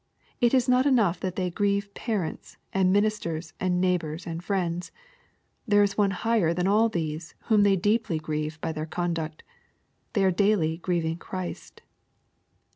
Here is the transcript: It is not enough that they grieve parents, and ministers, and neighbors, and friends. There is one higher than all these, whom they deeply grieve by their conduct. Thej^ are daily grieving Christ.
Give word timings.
It 0.39 0.55
is 0.55 0.67
not 0.67 0.87
enough 0.87 1.19
that 1.19 1.35
they 1.35 1.51
grieve 1.51 1.93
parents, 1.93 2.57
and 2.73 2.91
ministers, 2.91 3.53
and 3.59 3.79
neighbors, 3.79 4.25
and 4.25 4.43
friends. 4.43 4.91
There 5.67 5.83
is 5.83 5.95
one 5.95 6.09
higher 6.09 6.55
than 6.55 6.65
all 6.65 6.89
these, 6.89 7.35
whom 7.49 7.61
they 7.61 7.75
deeply 7.75 8.17
grieve 8.17 8.59
by 8.61 8.71
their 8.71 8.87
conduct. 8.87 9.43
Thej^ 10.15 10.23
are 10.23 10.31
daily 10.31 10.77
grieving 10.79 11.17
Christ. 11.17 11.83